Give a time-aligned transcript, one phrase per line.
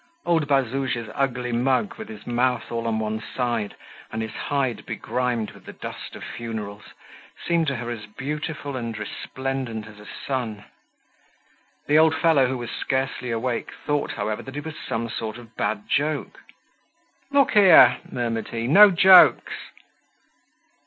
[0.25, 3.75] Old Bazouge's ugly mug, with his mouth all on one side
[4.11, 6.95] and his hide begrimed with the dust of funerals,
[7.45, 10.65] seemed to her as beautiful and resplendent as a sun.
[11.85, 15.55] The old fellow, who was scarcely awake thought, however, that it was some sort of
[15.55, 16.39] bad joke.
[17.29, 19.53] "Look here," murmured he, "no jokes!"